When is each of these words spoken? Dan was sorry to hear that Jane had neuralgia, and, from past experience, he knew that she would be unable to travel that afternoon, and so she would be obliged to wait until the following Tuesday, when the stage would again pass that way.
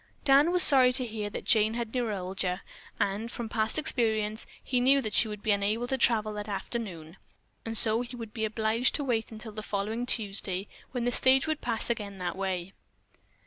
Dan 0.23 0.51
was 0.51 0.63
sorry 0.63 0.91
to 0.93 1.05
hear 1.05 1.29
that 1.29 1.45
Jane 1.45 1.75
had 1.75 1.93
neuralgia, 1.93 2.63
and, 2.99 3.31
from 3.31 3.47
past 3.49 3.77
experience, 3.77 4.47
he 4.63 4.81
knew 4.81 4.99
that 4.99 5.13
she 5.13 5.27
would 5.27 5.43
be 5.43 5.51
unable 5.51 5.85
to 5.85 5.95
travel 5.95 6.33
that 6.33 6.47
afternoon, 6.49 7.17
and 7.67 7.77
so 7.77 8.01
she 8.01 8.15
would 8.15 8.33
be 8.33 8.43
obliged 8.43 8.95
to 8.95 9.03
wait 9.03 9.31
until 9.31 9.51
the 9.51 9.61
following 9.61 10.07
Tuesday, 10.07 10.67
when 10.91 11.03
the 11.05 11.11
stage 11.11 11.45
would 11.45 11.59
again 11.59 11.75
pass 11.77 12.15
that 12.25 12.35
way. 12.35 12.73